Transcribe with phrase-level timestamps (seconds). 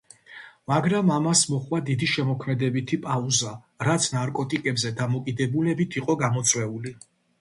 [0.69, 3.53] მაგრამ ამას მოჰყვა დიდი შემოქმედებითი პაუზა,
[3.89, 6.97] რაც ნარკოტიკებზე დამოკიდებულებით იყო გამოწვეული.